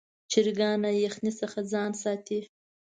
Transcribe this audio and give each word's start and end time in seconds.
چرګان 0.31 0.77
له 0.83 0.91
یخنۍ 1.05 1.31
څخه 1.41 1.59
ځان 1.71 1.91
ساتي. 2.03 2.39